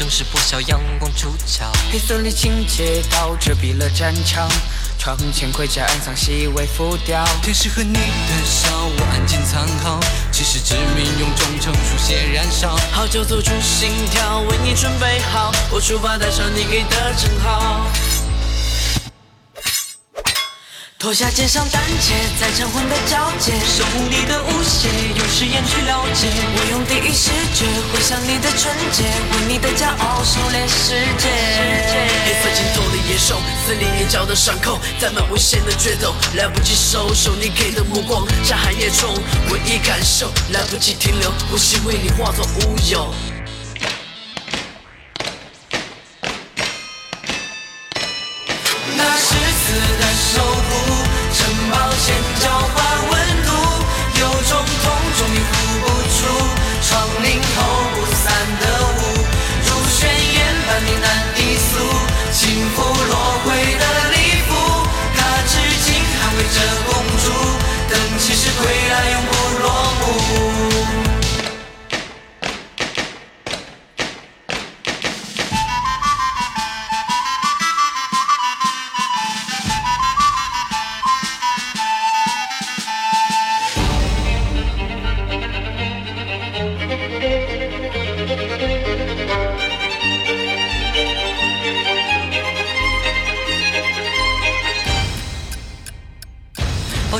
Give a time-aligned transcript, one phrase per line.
[0.00, 1.70] 正是破晓，阳光出鞘。
[1.92, 4.48] 黑色沥青街道遮蔽了战场，
[4.98, 7.22] 窗前盔甲暗藏细微浮雕。
[7.42, 8.00] 天使和你的
[8.46, 10.00] 笑，我安静藏好。
[10.32, 12.74] 其实致命，用忠诚书写燃烧。
[12.92, 15.52] 好酒做出心跳，为你准备好。
[15.70, 17.86] 我出发，带上你给的称号。
[20.98, 24.19] 脱下肩上胆怯，在晨昏的交界，守护你
[25.40, 26.28] 誓言去了解。
[26.54, 31.30] 我用第一视觉回想你的纯洁，为你的骄傲狩猎世界。
[32.26, 39.08] 黑色尽头的野兽，撕裂眼角的伤口，载满危险的决斗，来不及收手，你给的目光像寒夜中
[39.50, 43.39] 唯一感受，来不及停留，呼吸为你化作乌有。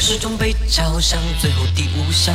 [0.01, 2.33] 始终被敲响，最后第五下。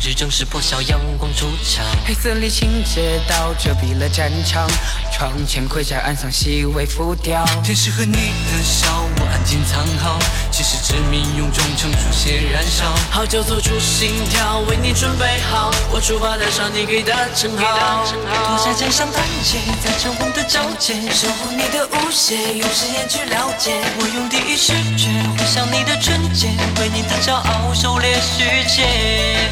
[0.00, 1.84] 冬日正是破晓，阳光出场。
[2.06, 4.66] 黑色沥青街道遮蔽了战场，
[5.12, 7.44] 窗前盔甲暗藏细微浮雕。
[7.62, 8.88] 天使和你的笑，
[9.18, 10.18] 我安静藏好。
[10.50, 12.86] 其实致命，用忠诚书写燃烧。
[13.10, 15.70] 号角做出心跳，为你准备好。
[15.90, 18.06] 我出发，带上你给的称号。
[18.46, 23.76] 脱下肩上胆怯，在晨昏的交界，守护你的无邪，用誓言去了解。
[24.00, 26.48] 我用第一视觉回想你的纯洁，
[26.80, 29.50] 为你的骄傲狩猎世界。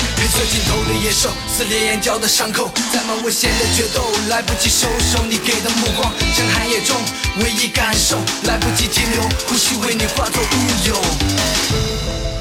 [1.08, 6.94] 野兽，撕裂眼角的伤口，在满危险的决斗，来不及收手，你给的目光人海夜中
[7.40, 10.46] 唯一感受，来不及停留，呼吸为你化作乌
[10.86, 12.37] 有。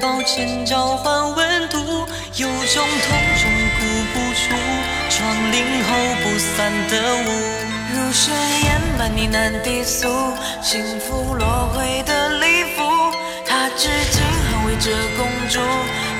[0.00, 1.78] 抱歉交换温度，
[2.36, 3.84] 有种痛终哭
[4.14, 4.56] 不出，
[5.10, 5.88] 窗棂后
[6.22, 6.92] 不散的
[7.26, 7.28] 雾。
[7.92, 8.30] 如誓
[8.64, 10.08] 言般呢喃低诉，
[10.62, 12.82] 幸福落灰的礼服。
[13.46, 15.60] 他至今捍卫着公主，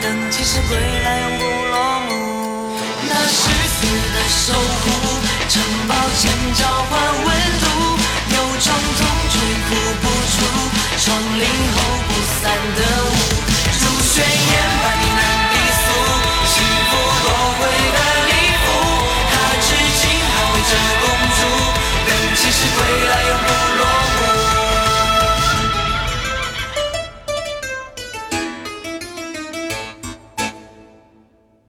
[0.02, 1.59] 等骑士归来永